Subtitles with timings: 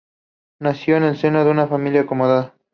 [0.59, 2.55] Nació en el seno de una familia acomodada.